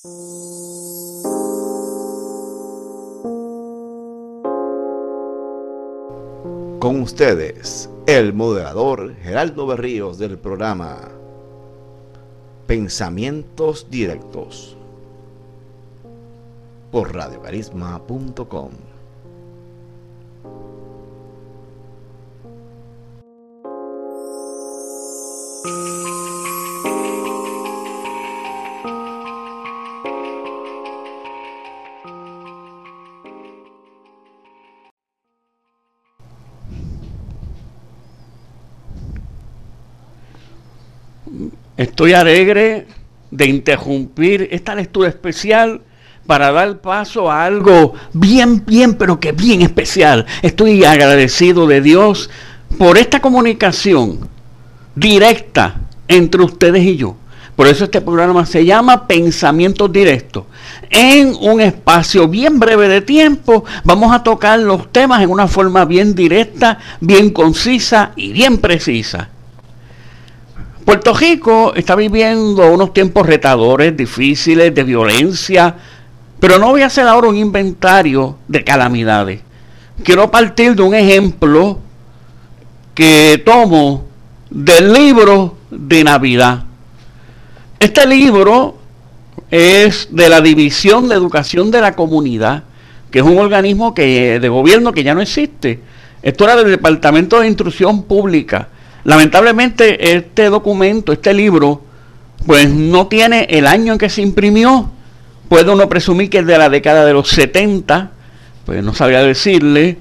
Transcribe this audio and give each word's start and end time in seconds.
Con 0.00 0.12
ustedes, 7.02 7.90
el 8.06 8.32
moderador 8.32 9.16
Geraldo 9.16 9.66
Berríos 9.66 10.18
del 10.18 10.38
programa 10.38 10.98
Pensamientos 12.68 13.90
Directos 13.90 14.76
por 16.92 17.12
radiocarisma.com. 17.12 18.70
Estoy 41.78 42.12
alegre 42.12 42.88
de 43.30 43.46
interrumpir 43.46 44.48
esta 44.50 44.74
lectura 44.74 45.08
especial 45.08 45.80
para 46.26 46.50
dar 46.50 46.80
paso 46.80 47.30
a 47.30 47.44
algo 47.44 47.94
bien, 48.12 48.64
bien, 48.66 48.94
pero 48.94 49.20
que 49.20 49.30
bien 49.30 49.62
especial. 49.62 50.26
Estoy 50.42 50.84
agradecido 50.84 51.68
de 51.68 51.80
Dios 51.80 52.30
por 52.78 52.98
esta 52.98 53.20
comunicación 53.20 54.28
directa 54.96 55.76
entre 56.08 56.42
ustedes 56.42 56.82
y 56.82 56.96
yo. 56.96 57.14
Por 57.54 57.68
eso 57.68 57.84
este 57.84 58.00
programa 58.00 58.44
se 58.44 58.64
llama 58.64 59.06
Pensamientos 59.06 59.92
Directos. 59.92 60.46
En 60.90 61.32
un 61.40 61.60
espacio 61.60 62.26
bien 62.26 62.58
breve 62.58 62.88
de 62.88 63.02
tiempo 63.02 63.64
vamos 63.84 64.12
a 64.12 64.24
tocar 64.24 64.58
los 64.58 64.90
temas 64.90 65.22
en 65.22 65.30
una 65.30 65.46
forma 65.46 65.84
bien 65.84 66.16
directa, 66.16 66.80
bien 67.00 67.30
concisa 67.30 68.10
y 68.16 68.32
bien 68.32 68.58
precisa. 68.58 69.28
Puerto 70.88 71.12
Rico 71.12 71.74
está 71.74 71.94
viviendo 71.94 72.72
unos 72.72 72.94
tiempos 72.94 73.26
retadores, 73.26 73.94
difíciles, 73.94 74.74
de 74.74 74.84
violencia, 74.84 75.74
pero 76.40 76.58
no 76.58 76.70
voy 76.70 76.80
a 76.80 76.86
hacer 76.86 77.06
ahora 77.06 77.28
un 77.28 77.36
inventario 77.36 78.38
de 78.48 78.64
calamidades. 78.64 79.42
Quiero 80.02 80.30
partir 80.30 80.74
de 80.74 80.80
un 80.80 80.94
ejemplo 80.94 81.78
que 82.94 83.42
tomo 83.44 84.06
del 84.48 84.90
libro 84.94 85.58
de 85.70 86.04
Navidad. 86.04 86.64
Este 87.78 88.06
libro 88.06 88.78
es 89.50 90.08
de 90.10 90.30
la 90.30 90.40
División 90.40 91.06
de 91.10 91.16
Educación 91.16 91.70
de 91.70 91.82
la 91.82 91.94
Comunidad, 91.94 92.62
que 93.10 93.18
es 93.18 93.26
un 93.26 93.36
organismo 93.36 93.92
que, 93.92 94.40
de 94.40 94.48
gobierno 94.48 94.92
que 94.92 95.04
ya 95.04 95.14
no 95.14 95.20
existe. 95.20 95.82
Esto 96.22 96.44
era 96.44 96.56
del 96.56 96.70
Departamento 96.70 97.40
de 97.40 97.46
Instrucción 97.46 98.04
Pública 98.04 98.68
Lamentablemente 99.04 100.16
este 100.16 100.50
documento, 100.50 101.12
este 101.12 101.32
libro, 101.32 101.82
pues 102.46 102.68
no 102.68 103.06
tiene 103.06 103.46
el 103.50 103.66
año 103.66 103.92
en 103.94 103.98
que 103.98 104.10
se 104.10 104.22
imprimió. 104.22 104.90
Puede 105.48 105.70
uno 105.70 105.88
presumir 105.88 106.30
que 106.30 106.38
es 106.38 106.46
de 106.46 106.58
la 106.58 106.68
década 106.68 107.04
de 107.04 107.12
los 107.12 107.28
70, 107.28 108.10
pues 108.66 108.82
no 108.82 108.94
sabría 108.94 109.22
decirle. 109.22 109.98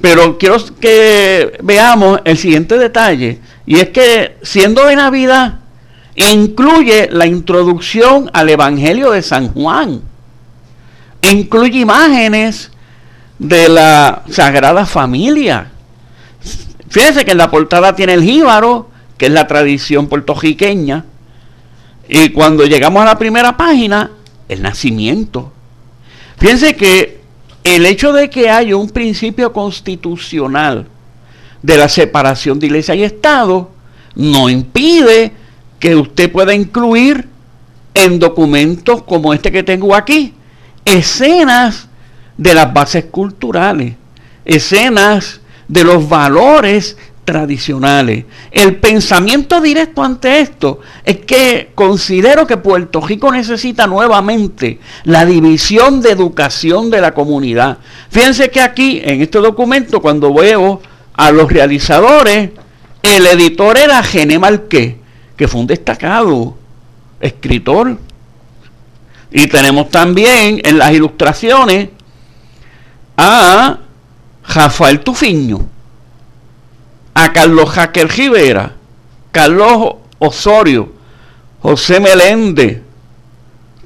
Pero 0.00 0.38
quiero 0.38 0.56
que 0.80 1.58
veamos 1.62 2.20
el 2.24 2.38
siguiente 2.38 2.78
detalle, 2.78 3.40
y 3.66 3.80
es 3.80 3.88
que 3.88 4.36
siendo 4.42 4.84
de 4.84 4.94
Navidad, 4.94 5.58
incluye 6.14 7.08
la 7.10 7.26
introducción 7.26 8.30
al 8.32 8.48
Evangelio 8.48 9.10
de 9.10 9.22
San 9.22 9.52
Juan, 9.52 10.02
incluye 11.22 11.80
imágenes 11.80 12.70
de 13.38 13.68
la 13.68 14.22
Sagrada 14.30 14.86
Familia, 14.86 15.72
Fíjense 16.90 17.24
que 17.24 17.32
en 17.32 17.38
la 17.38 17.50
portada 17.50 17.94
tiene 17.94 18.14
el 18.14 18.22
jíbaro, 18.22 18.90
que 19.16 19.26
es 19.26 19.32
la 19.32 19.46
tradición 19.46 20.06
puertorriqueña. 20.06 21.04
Y 22.08 22.30
cuando 22.30 22.64
llegamos 22.64 23.02
a 23.02 23.06
la 23.06 23.18
primera 23.18 23.56
página, 23.56 24.10
el 24.48 24.62
nacimiento. 24.62 25.52
Fíjense 26.38 26.76
que 26.76 27.20
el 27.64 27.84
hecho 27.84 28.12
de 28.12 28.30
que 28.30 28.48
haya 28.48 28.76
un 28.76 28.88
principio 28.88 29.52
constitucional 29.52 30.86
de 31.62 31.76
la 31.76 31.88
separación 31.88 32.58
de 32.58 32.66
iglesia 32.66 32.94
y 32.94 33.02
Estado 33.02 33.70
no 34.14 34.48
impide 34.48 35.32
que 35.78 35.94
usted 35.94 36.30
pueda 36.30 36.54
incluir 36.54 37.28
en 37.94 38.18
documentos 38.18 39.02
como 39.02 39.34
este 39.34 39.52
que 39.52 39.62
tengo 39.62 39.94
aquí 39.94 40.34
escenas 40.84 41.88
de 42.36 42.54
las 42.54 42.72
bases 42.72 43.06
culturales, 43.06 43.94
escenas 44.44 45.40
de 45.68 45.84
los 45.84 46.08
valores 46.08 46.96
tradicionales. 47.28 48.24
El 48.50 48.76
pensamiento 48.76 49.60
directo 49.60 50.02
ante 50.02 50.40
esto 50.40 50.80
es 51.04 51.18
que 51.18 51.72
considero 51.74 52.46
que 52.46 52.56
Puerto 52.56 53.02
Rico 53.02 53.30
necesita 53.30 53.86
nuevamente 53.86 54.80
la 55.04 55.26
división 55.26 56.00
de 56.00 56.10
educación 56.12 56.88
de 56.88 57.02
la 57.02 57.12
comunidad. 57.12 57.78
Fíjense 58.08 58.50
que 58.50 58.62
aquí, 58.62 59.02
en 59.04 59.20
este 59.20 59.40
documento, 59.40 60.00
cuando 60.00 60.32
veo 60.32 60.80
a 61.12 61.30
los 61.30 61.52
realizadores, 61.52 62.50
el 63.02 63.26
editor 63.26 63.76
era 63.76 64.02
Gene 64.02 64.38
Marqué, 64.38 64.98
que 65.36 65.48
fue 65.48 65.60
un 65.60 65.66
destacado 65.66 66.56
escritor. 67.20 67.98
Y 69.30 69.48
tenemos 69.48 69.90
también 69.90 70.62
en 70.64 70.78
las 70.78 70.92
ilustraciones 70.92 71.90
a 73.18 73.80
Rafael 74.48 75.00
Tufiño, 75.00 75.60
a 77.14 77.32
Carlos 77.32 77.70
Jaquel 77.70 78.08
Rivera, 78.08 78.72
Carlos 79.30 79.96
Osorio, 80.18 80.92
José 81.60 82.00
Meléndez, 82.00 82.80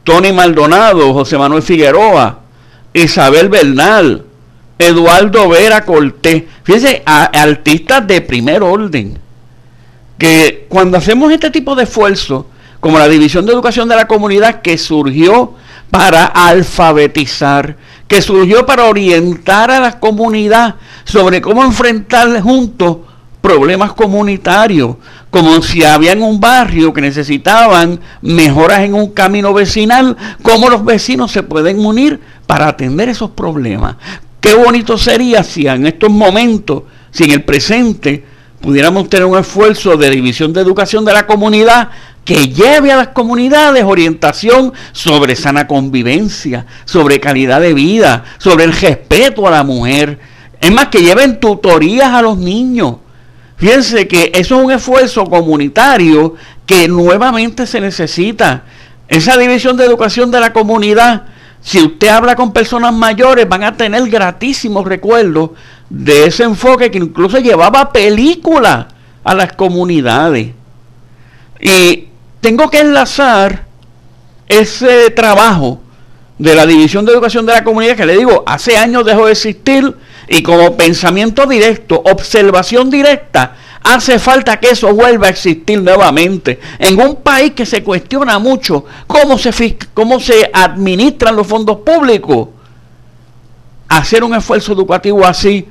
Tony 0.04 0.32
Maldonado, 0.32 1.12
José 1.12 1.38
Manuel 1.38 1.62
Figueroa, 1.62 2.40
Isabel 2.92 3.48
Bernal, 3.48 4.24
Eduardo 4.78 5.48
Vera 5.48 5.84
Cortés. 5.84 6.44
Fíjense, 6.64 7.02
artistas 7.06 8.06
de 8.06 8.20
primer 8.20 8.62
orden. 8.62 9.18
Que 10.18 10.66
cuando 10.68 10.98
hacemos 10.98 11.32
este 11.32 11.50
tipo 11.50 11.74
de 11.74 11.84
esfuerzo, 11.84 12.46
como 12.80 12.98
la 12.98 13.08
División 13.08 13.46
de 13.46 13.52
Educación 13.52 13.88
de 13.88 13.96
la 13.96 14.06
Comunidad, 14.06 14.60
que 14.60 14.76
surgió 14.78 15.54
para 15.90 16.24
alfabetizar, 16.24 17.76
que 18.12 18.20
surgió 18.20 18.66
para 18.66 18.84
orientar 18.84 19.70
a 19.70 19.80
la 19.80 19.98
comunidad 19.98 20.74
sobre 21.02 21.40
cómo 21.40 21.64
enfrentar 21.64 22.42
juntos 22.42 22.98
problemas 23.40 23.94
comunitarios, 23.94 24.96
como 25.30 25.62
si 25.62 25.82
había 25.82 26.12
un 26.12 26.38
barrio 26.38 26.92
que 26.92 27.00
necesitaban 27.00 27.98
mejoras 28.20 28.80
en 28.80 28.92
un 28.92 29.12
camino 29.12 29.54
vecinal, 29.54 30.14
cómo 30.42 30.68
los 30.68 30.84
vecinos 30.84 31.32
se 31.32 31.42
pueden 31.42 31.82
unir 31.86 32.20
para 32.46 32.68
atender 32.68 33.08
esos 33.08 33.30
problemas. 33.30 33.96
Qué 34.42 34.52
bonito 34.56 34.98
sería 34.98 35.42
si 35.42 35.66
en 35.66 35.86
estos 35.86 36.10
momentos, 36.10 36.82
si 37.12 37.24
en 37.24 37.30
el 37.30 37.44
presente, 37.44 38.26
pudiéramos 38.60 39.08
tener 39.08 39.24
un 39.24 39.38
esfuerzo 39.38 39.96
de 39.96 40.10
división 40.10 40.52
de 40.52 40.60
educación 40.60 41.06
de 41.06 41.14
la 41.14 41.26
comunidad 41.26 41.88
que 42.24 42.48
lleve 42.48 42.92
a 42.92 42.96
las 42.96 43.08
comunidades 43.08 43.84
orientación 43.84 44.72
sobre 44.92 45.34
sana 45.34 45.66
convivencia, 45.66 46.66
sobre 46.84 47.20
calidad 47.20 47.60
de 47.60 47.74
vida, 47.74 48.24
sobre 48.38 48.64
el 48.64 48.72
respeto 48.72 49.46
a 49.46 49.50
la 49.50 49.64
mujer. 49.64 50.18
Es 50.60 50.72
más, 50.72 50.88
que 50.88 51.02
lleven 51.02 51.40
tutorías 51.40 52.12
a 52.12 52.22
los 52.22 52.38
niños. 52.38 52.96
Fíjense 53.56 54.06
que 54.06 54.30
eso 54.34 54.58
es 54.58 54.64
un 54.64 54.72
esfuerzo 54.72 55.24
comunitario 55.24 56.34
que 56.66 56.86
nuevamente 56.88 57.66
se 57.66 57.80
necesita. 57.80 58.64
Esa 59.08 59.36
división 59.36 59.76
de 59.76 59.84
educación 59.84 60.30
de 60.30 60.40
la 60.40 60.52
comunidad, 60.52 61.24
si 61.60 61.80
usted 61.80 62.08
habla 62.08 62.36
con 62.36 62.52
personas 62.52 62.94
mayores, 62.94 63.48
van 63.48 63.64
a 63.64 63.76
tener 63.76 64.08
gratísimos 64.08 64.86
recuerdos 64.86 65.50
de 65.90 66.26
ese 66.26 66.44
enfoque 66.44 66.90
que 66.90 66.98
incluso 66.98 67.38
llevaba 67.38 67.92
películas 67.92 68.86
a 69.24 69.34
las 69.34 69.52
comunidades. 69.52 70.52
Y 71.60 72.08
tengo 72.42 72.68
que 72.68 72.80
enlazar 72.80 73.64
ese 74.48 75.10
trabajo 75.10 75.80
de 76.38 76.56
la 76.56 76.66
División 76.66 77.04
de 77.04 77.12
Educación 77.12 77.46
de 77.46 77.52
la 77.52 77.62
Comunidad, 77.62 77.96
que 77.96 78.04
le 78.04 78.16
digo, 78.16 78.42
hace 78.44 78.76
años 78.76 79.06
dejó 79.06 79.26
de 79.26 79.32
existir, 79.32 79.96
y 80.28 80.42
como 80.42 80.76
pensamiento 80.76 81.46
directo, 81.46 82.02
observación 82.04 82.90
directa, 82.90 83.54
hace 83.84 84.18
falta 84.18 84.58
que 84.58 84.70
eso 84.70 84.92
vuelva 84.92 85.28
a 85.28 85.30
existir 85.30 85.80
nuevamente. 85.80 86.58
En 86.80 87.00
un 87.00 87.16
país 87.16 87.52
que 87.52 87.64
se 87.64 87.84
cuestiona 87.84 88.40
mucho 88.40 88.86
cómo 89.06 89.38
se, 89.38 89.78
cómo 89.94 90.18
se 90.18 90.50
administran 90.52 91.36
los 91.36 91.46
fondos 91.46 91.78
públicos, 91.78 92.48
hacer 93.88 94.24
un 94.24 94.34
esfuerzo 94.34 94.72
educativo 94.72 95.24
así, 95.24 95.68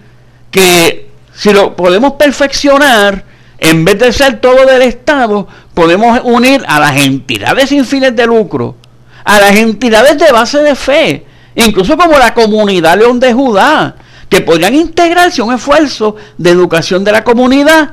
que 0.50 1.10
si 1.34 1.52
lo 1.52 1.76
podemos 1.76 2.14
perfeccionar, 2.14 3.26
en 3.62 3.86
vez 3.86 4.00
de 4.00 4.12
ser 4.12 4.42
todo 4.42 4.66
del 4.66 4.82
Estado, 4.82 5.48
podemos 5.74 6.20
unir 6.24 6.64
a 6.68 6.80
las 6.80 6.98
entidades 6.98 7.70
sin 7.70 7.86
fines 7.86 8.16
de 8.16 8.26
lucro, 8.26 8.76
a 9.24 9.40
las 9.40 9.56
entidades 9.56 10.18
de 10.18 10.32
base 10.32 10.60
de 10.60 10.76
fe, 10.76 11.26
incluso 11.56 11.98
como 11.98 12.18
la 12.18 12.34
comunidad 12.34 12.98
León 12.98 13.20
de 13.20 13.34
Judá, 13.34 13.96
que 14.30 14.42
podrían 14.42 14.76
integrarse 14.76 15.42
a 15.42 15.46
un 15.46 15.54
esfuerzo 15.54 16.16
de 16.38 16.52
educación 16.52 17.04
de 17.04 17.12
la 17.12 17.24
comunidad 17.24 17.92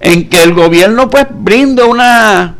en 0.00 0.28
que 0.28 0.42
el 0.42 0.52
gobierno 0.52 1.08
pues 1.08 1.26
brinde 1.30 1.82
una 1.82 2.56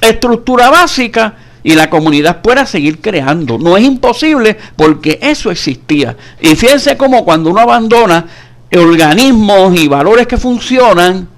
estructura 0.00 0.70
básica 0.70 1.34
y 1.62 1.74
la 1.74 1.90
comunidad 1.90 2.40
pueda 2.42 2.66
seguir 2.66 3.00
creando. 3.00 3.58
No 3.58 3.76
es 3.76 3.84
imposible 3.84 4.56
porque 4.76 5.18
eso 5.20 5.50
existía. 5.50 6.16
Y 6.40 6.54
fíjense 6.54 6.96
como 6.96 7.24
cuando 7.24 7.50
uno 7.50 7.60
abandona 7.60 8.26
organismos 8.72 9.78
y 9.78 9.88
valores 9.88 10.26
que 10.26 10.36
funcionan, 10.36 11.28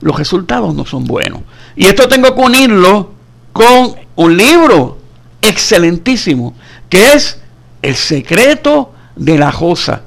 los 0.00 0.16
resultados 0.16 0.74
no 0.74 0.84
son 0.84 1.04
buenos. 1.04 1.40
Y 1.78 1.86
esto 1.86 2.08
tengo 2.08 2.34
que 2.34 2.40
unirlo 2.40 3.12
con 3.52 3.94
un 4.16 4.36
libro 4.36 4.98
excelentísimo, 5.40 6.52
que 6.88 7.12
es 7.12 7.40
El 7.82 7.94
secreto 7.94 8.92
de 9.14 9.38
la 9.38 9.52
Josa. 9.52 10.02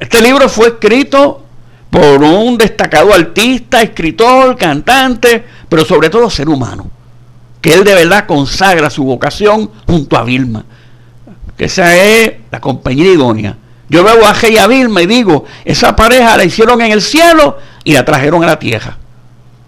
Este 0.00 0.20
libro 0.20 0.48
fue 0.48 0.66
escrito 0.66 1.44
por 1.90 2.24
un 2.24 2.58
destacado 2.58 3.14
artista, 3.14 3.82
escritor, 3.82 4.56
cantante, 4.56 5.44
pero 5.68 5.84
sobre 5.84 6.10
todo 6.10 6.28
ser 6.28 6.48
humano, 6.48 6.90
que 7.60 7.72
él 7.74 7.84
de 7.84 7.94
verdad 7.94 8.26
consagra 8.26 8.90
su 8.90 9.04
vocación 9.04 9.70
junto 9.86 10.16
a 10.16 10.24
Vilma, 10.24 10.64
que 11.56 11.66
esa 11.66 11.94
es 11.94 12.32
la 12.50 12.60
compañía 12.60 13.12
idónea. 13.12 13.56
Yo 13.88 14.02
veo 14.02 14.26
a 14.26 14.34
G 14.34 14.54
y 14.54 14.58
a 14.58 14.66
Vilma 14.66 15.02
y 15.02 15.06
digo, 15.06 15.44
esa 15.64 15.94
pareja 15.94 16.36
la 16.36 16.42
hicieron 16.42 16.80
en 16.80 16.90
el 16.90 17.00
cielo 17.00 17.58
y 17.84 17.92
la 17.92 18.04
trajeron 18.04 18.42
a 18.42 18.46
la 18.48 18.58
tierra. 18.58 18.98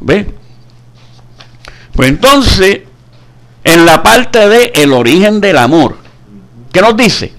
¿Ve? 0.00 0.37
Pues 1.98 2.10
entonces, 2.10 2.82
en 3.64 3.84
la 3.84 4.04
parte 4.04 4.48
de 4.48 4.70
el 4.76 4.92
origen 4.92 5.40
del 5.40 5.58
amor, 5.58 5.96
¿qué 6.72 6.80
nos 6.80 6.96
dice? 6.96 7.32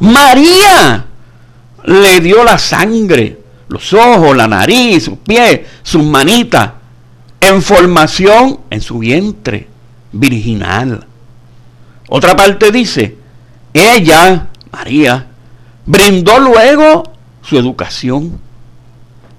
María 0.00 1.06
le 1.86 2.20
dio 2.20 2.44
la 2.44 2.58
sangre, 2.58 3.40
los 3.68 3.94
ojos, 3.94 4.36
la 4.36 4.46
nariz, 4.46 5.04
sus 5.04 5.16
pies, 5.20 5.62
sus 5.82 6.04
manitas, 6.04 6.72
en 7.40 7.62
formación 7.62 8.60
en 8.68 8.82
su 8.82 8.98
vientre 8.98 9.68
virginal. 10.12 11.06
Otra 12.10 12.36
parte 12.36 12.70
dice, 12.70 13.16
ella, 13.72 14.48
María, 14.70 15.28
brindó 15.86 16.40
luego 16.40 17.04
su 17.40 17.56
educación, 17.56 18.38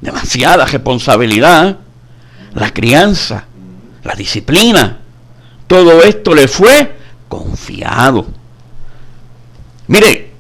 demasiada 0.02 0.66
responsabilidad, 0.66 1.78
la 2.56 2.74
crianza, 2.74 3.46
la 4.06 4.14
disciplina, 4.14 5.00
todo 5.68 6.04
esto 6.04 6.34
le 6.36 6.48
fue 6.48 6.96
confiado. 7.28 8.28
Mire, 9.88 10.32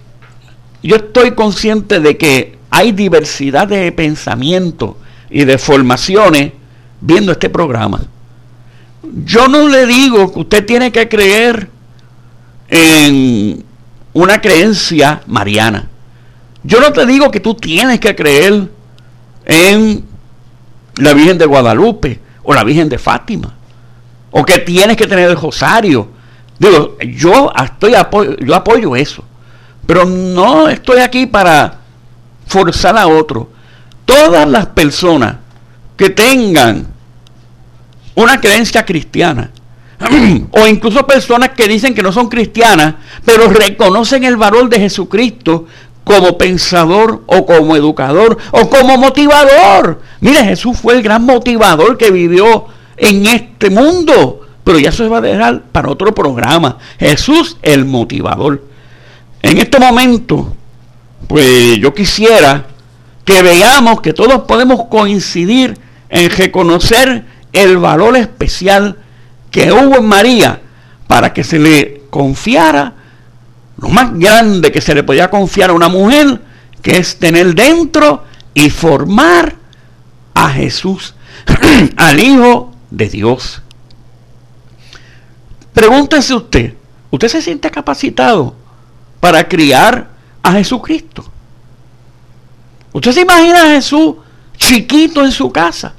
yo 0.83 0.95
estoy 0.97 1.31
consciente 1.31 1.99
de 1.99 2.15
que 2.15 2.57
hay 2.69 2.91
diversidad 2.91 3.67
de 3.67 3.91
pensamientos 3.91 4.95
y 5.29 5.45
de 5.45 5.57
formaciones 5.57 6.53
viendo 7.01 7.31
este 7.31 7.49
programa. 7.49 8.01
Yo 9.23 9.47
no 9.47 9.67
le 9.67 9.85
digo 9.85 10.31
que 10.31 10.39
usted 10.39 10.65
tiene 10.65 10.91
que 10.91 11.09
creer 11.09 11.69
en 12.67 13.63
una 14.13 14.41
creencia 14.41 15.21
mariana. 15.25 15.89
Yo 16.63 16.79
no 16.79 16.91
te 16.91 17.05
digo 17.05 17.31
que 17.31 17.39
tú 17.39 17.55
tienes 17.55 17.99
que 17.99 18.15
creer 18.15 18.69
en 19.45 20.03
la 20.97 21.13
Virgen 21.13 21.37
de 21.37 21.45
Guadalupe 21.45 22.24
o 22.45 22.53
la 22.53 22.63
Virgen 22.63 22.89
de 22.89 22.97
Fátima 22.97 23.53
o 24.37 24.43
que 24.43 24.59
tienes 24.59 24.97
que 24.97 25.07
tener 25.07 25.29
el 25.29 25.37
rosario. 25.37 26.09
Digo, 26.59 26.97
yo 26.99 27.53
estoy 27.63 27.93
yo 28.41 28.55
apoyo 28.55 28.95
eso. 28.95 29.23
Pero 29.87 30.03
no 30.03 30.67
estoy 30.67 30.99
aquí 30.99 31.25
para 31.25 31.79
forzar 32.45 32.97
a 32.97 33.07
otro. 33.07 33.49
Todas 34.03 34.45
las 34.47 34.65
personas 34.67 35.37
que 35.95 36.09
tengan 36.09 36.85
una 38.15 38.41
creencia 38.41 38.85
cristiana, 38.85 39.51
o 40.51 40.67
incluso 40.67 41.07
personas 41.07 41.51
que 41.51 41.69
dicen 41.69 41.95
que 41.95 42.03
no 42.03 42.11
son 42.11 42.27
cristianas, 42.27 42.95
pero 43.23 43.47
reconocen 43.47 44.25
el 44.25 44.35
valor 44.35 44.67
de 44.67 44.81
Jesucristo 44.81 45.65
como 46.05 46.37
pensador 46.37 47.23
o 47.25 47.45
como 47.45 47.75
educador 47.75 48.37
o 48.51 48.69
como 48.69 48.97
motivador. 48.97 49.99
Mire, 50.21 50.45
Jesús 50.45 50.77
fue 50.77 50.93
el 50.93 51.03
gran 51.03 51.25
motivador 51.25 51.97
que 51.97 52.11
vivió 52.11 52.67
en 52.95 53.25
este 53.25 53.69
mundo, 53.69 54.41
pero 54.63 54.79
ya 54.79 54.91
se 54.91 55.09
va 55.09 55.17
a 55.17 55.21
dejar 55.21 55.63
para 55.63 55.89
otro 55.89 56.15
programa. 56.15 56.77
Jesús 56.97 57.57
el 57.63 57.83
motivador. 57.85 58.63
En 59.41 59.57
este 59.57 59.79
momento, 59.79 60.55
pues 61.27 61.77
yo 61.79 61.93
quisiera 61.93 62.67
que 63.25 63.41
veamos 63.41 63.99
que 64.01 64.13
todos 64.13 64.43
podemos 64.43 64.85
coincidir 64.85 65.77
en 66.09 66.29
reconocer 66.29 67.25
el 67.51 67.77
valor 67.77 68.15
especial 68.15 68.97
que 69.49 69.71
hubo 69.71 69.97
en 69.97 70.05
María 70.05 70.61
para 71.07 71.33
que 71.33 71.43
se 71.43 71.57
le 71.57 72.03
confiara 72.11 72.93
lo 73.77 73.89
más 73.89 74.17
grande 74.17 74.71
que 74.71 74.81
se 74.81 74.95
le 74.95 75.03
podía 75.03 75.29
confiar 75.29 75.69
a 75.69 75.73
una 75.73 75.87
mujer, 75.89 76.41
que 76.81 76.97
es 76.97 77.17
tener 77.17 77.53
dentro 77.53 78.23
y 78.53 78.69
formar 78.69 79.55
a 80.33 80.49
Jesús, 80.49 81.15
al 81.97 82.19
Hijo 82.19 82.73
de 82.89 83.09
Dios. 83.09 83.61
Pregúntese 85.73 86.33
usted, 86.33 86.73
¿usted 87.11 87.27
se 87.27 87.41
siente 87.41 87.69
capacitado 87.69 88.55
para 89.19 89.47
criar 89.47 90.15
a 90.45 90.51
Jesucristo. 90.51 91.25
¿Usted 92.93 93.11
se 93.11 93.21
imagina 93.21 93.63
a 93.63 93.71
Jesús 93.71 94.17
chiquito 94.57 95.25
en 95.25 95.31
su 95.31 95.51
casa? 95.51 95.95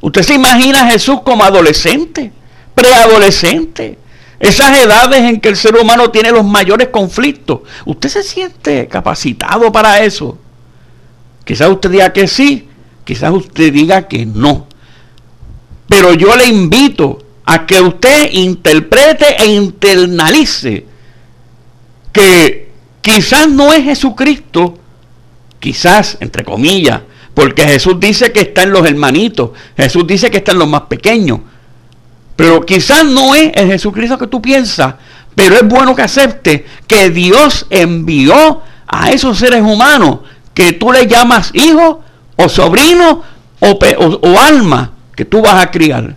¿Usted 0.00 0.22
se 0.22 0.34
imagina 0.34 0.82
a 0.82 0.90
Jesús 0.92 1.22
como 1.24 1.42
adolescente, 1.42 2.30
preadolescente? 2.72 3.98
Esas 4.40 4.78
edades 4.78 5.20
en 5.20 5.40
que 5.40 5.48
el 5.48 5.56
ser 5.56 5.76
humano 5.76 6.10
tiene 6.10 6.30
los 6.30 6.44
mayores 6.44 6.88
conflictos. 6.88 7.60
¿Usted 7.84 8.08
se 8.08 8.22
siente 8.22 8.86
capacitado 8.86 9.72
para 9.72 10.04
eso? 10.04 10.38
Quizás 11.44 11.68
usted 11.70 11.90
diga 11.90 12.12
que 12.12 12.28
sí, 12.28 12.68
quizás 13.04 13.32
usted 13.32 13.72
diga 13.72 14.06
que 14.06 14.26
no. 14.26 14.66
Pero 15.88 16.14
yo 16.14 16.36
le 16.36 16.46
invito 16.46 17.24
a 17.46 17.66
que 17.66 17.80
usted 17.80 18.30
interprete 18.32 19.42
e 19.42 19.46
internalice 19.46 20.86
que 22.12 22.70
quizás 23.00 23.48
no 23.48 23.72
es 23.72 23.84
Jesucristo, 23.84 24.78
quizás, 25.58 26.18
entre 26.20 26.44
comillas, 26.44 27.00
porque 27.34 27.62
Jesús 27.62 27.98
dice 27.98 28.32
que 28.32 28.40
está 28.40 28.64
en 28.64 28.72
los 28.72 28.86
hermanitos, 28.86 29.50
Jesús 29.76 30.06
dice 30.06 30.30
que 30.30 30.38
está 30.38 30.52
en 30.52 30.58
los 30.58 30.68
más 30.68 30.82
pequeños, 30.82 31.40
pero 32.38 32.64
quizás 32.64 33.04
no 33.04 33.34
es 33.34 33.50
el 33.56 33.66
Jesucristo 33.66 34.16
que 34.16 34.28
tú 34.28 34.40
piensas, 34.40 34.94
pero 35.34 35.56
es 35.56 35.66
bueno 35.66 35.96
que 35.96 36.02
acepte 36.02 36.64
que 36.86 37.10
Dios 37.10 37.66
envió 37.68 38.62
a 38.86 39.10
esos 39.10 39.38
seres 39.38 39.60
humanos 39.60 40.20
que 40.54 40.70
tú 40.70 40.92
le 40.92 41.08
llamas 41.08 41.50
hijo 41.52 42.00
o 42.36 42.48
sobrino 42.48 43.24
o, 43.58 43.78
o 44.22 44.38
alma 44.38 44.92
que 45.16 45.24
tú 45.24 45.42
vas 45.42 45.60
a 45.60 45.72
criar. 45.72 46.14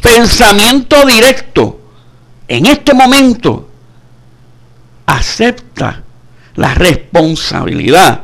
Pensamiento 0.00 1.04
directo 1.04 1.80
en 2.46 2.66
este 2.66 2.94
momento 2.94 3.68
acepta 5.06 6.04
la 6.54 6.74
responsabilidad 6.74 8.20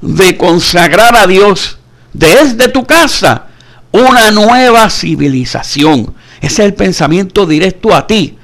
de 0.00 0.36
consagrar 0.36 1.14
a 1.14 1.28
Dios 1.28 1.78
desde 2.12 2.66
tu 2.70 2.84
casa 2.84 3.46
una 3.92 4.30
nueva 4.30 4.90
civilización. 4.90 6.14
Ese 6.40 6.62
es 6.62 6.66
el 6.66 6.74
pensamiento 6.74 7.46
directo 7.46 7.94
a 7.94 8.06
ti. 8.06 8.36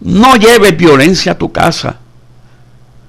No 0.00 0.36
lleves 0.36 0.76
violencia 0.76 1.32
a 1.32 1.38
tu 1.38 1.50
casa. 1.50 1.96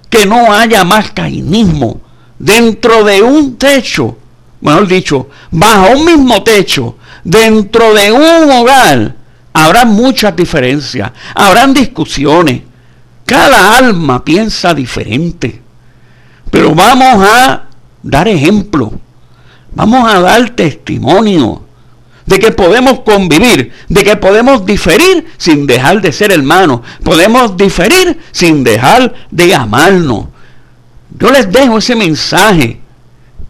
Que 0.10 0.25
no 0.25 0.51
haya 0.54 0.84
más 0.84 1.12
cainismo 1.12 2.01
dentro 2.39 3.04
de 3.04 3.22
un 3.22 3.58
techo. 3.58 4.18
Mejor 4.62 4.88
dicho, 4.88 5.30
bajo 5.51 5.92
un 5.92 6.06
mismo 6.06 6.42
techo, 6.42 6.98
dentro 7.24 7.94
de 7.94 8.12
un 8.12 8.50
hogar, 8.51 9.15
habrá 9.54 9.86
muchas 9.86 10.36
diferencias, 10.36 11.12
habrán 11.34 11.74
discusiones, 11.74 12.62
cada 13.25 13.77
alma 13.77 14.24
piensa 14.24 14.74
diferente. 14.74 15.62
Pero 16.50 16.74
vamos 16.74 17.27
a 17.27 17.65
dar 18.01 18.27
ejemplo. 18.27 18.94
Vamos 19.75 20.12
a 20.12 20.20
dar 20.22 20.50
testimonio 20.51 21.62
de 22.25 22.39
que 22.39 22.51
podemos 22.51 23.01
convivir, 23.01 23.72
de 23.88 24.03
que 24.03 24.15
podemos 24.15 24.65
diferir 24.65 25.27
sin 25.38 25.67
dejar 25.67 26.01
de 26.01 26.12
ser 26.12 26.32
hermanos, 26.32 26.82
podemos 27.03 27.55
diferir 27.55 28.17
sin 28.32 28.63
dejar 28.63 29.13
de 29.29 29.53
amarnos. 29.53 30.25
Yo 31.17 31.29
les 31.32 31.51
dejo 31.51 31.77
ese 31.77 31.96
mensaje 31.96 32.82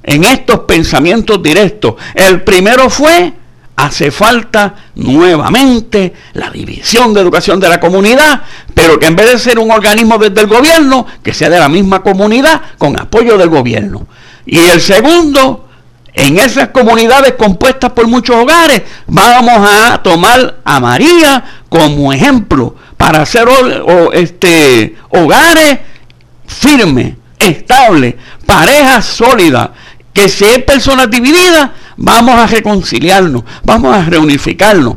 en 0.04 0.24
estos 0.24 0.62
pensamientos 0.62 1.42
directos. 1.42 1.96
El 2.14 2.44
primero 2.44 2.90
fue 2.90 3.34
hace 3.78 4.12
falta 4.12 4.76
nuevamente 4.96 6.14
la 6.34 6.50
división 6.50 7.14
de 7.14 7.22
educación 7.22 7.60
de 7.60 7.70
la 7.70 7.80
comunidad, 7.80 8.42
pero 8.74 9.00
que 9.00 9.08
en 9.08 9.16
vez 9.16 9.32
de 9.32 9.40
ser 9.40 9.60
un 9.60 9.72
organismo 9.72 10.18
desde 10.18 10.42
el 10.42 10.48
gobierno, 10.48 11.06
que 11.24 11.34
sea 11.34 11.50
de 11.50 11.60
la 11.60 11.70
misma 11.70 12.02
comunidad 12.02 12.62
con 12.78 13.00
apoyo 13.00 13.38
del 13.38 13.50
gobierno. 13.50 14.08
Y 14.46 14.60
el 14.60 14.80
segundo, 14.80 15.65
en 16.16 16.40
esas 16.40 16.70
comunidades 16.70 17.34
compuestas 17.34 17.92
por 17.92 18.08
muchos 18.08 18.36
hogares, 18.38 18.84
vamos 19.06 19.68
a 19.70 20.02
tomar 20.02 20.58
a 20.64 20.80
María 20.80 21.44
como 21.70 22.14
ejemplo 22.14 22.76
para 22.98 23.22
hacer 23.22 23.48
este, 24.14 24.96
hogares 25.10 25.80
firmes, 26.48 27.16
estables, 27.38 28.16
parejas 28.46 29.06
sólidas, 29.06 29.72
que 30.14 30.30
si 30.30 30.46
hay 30.46 30.62
personas 30.62 31.10
divididas, 31.10 31.72
vamos 31.98 32.36
a 32.40 32.48
reconciliarnos, 32.48 33.44
vamos 33.64 33.94
a 33.94 34.06
reunificarnos. 34.06 34.96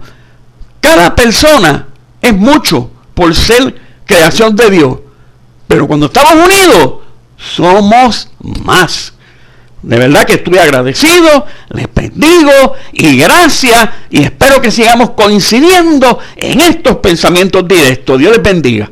Cada 0.81 1.17
persona 1.17 1.89
es 2.23 2.35
mucho 2.35 2.91
por 3.15 3.35
ser 3.35 3.75
creación 4.07 4.55
de 4.55 4.71
Dios, 4.71 4.99
pero 5.67 5.89
cuando 5.89 6.07
estamos 6.07 6.35
unidos, 6.35 7.01
somos 7.37 8.31
más. 8.41 9.15
De 9.83 9.97
verdad 9.97 10.27
que 10.27 10.35
estoy 10.35 10.59
agradecido, 10.59 11.47
les 11.71 11.87
bendigo 11.95 12.75
y 12.93 13.17
gracias 13.19 13.89
y 14.11 14.23
espero 14.23 14.61
que 14.61 14.73
sigamos 14.73 15.11
coincidiendo 15.11 16.19
en 16.37 16.61
estos 16.61 16.97
pensamientos 16.97 17.67
directos. 17.67 18.19
Dios 18.19 18.33
les 18.33 18.43
bendiga. 18.43 18.91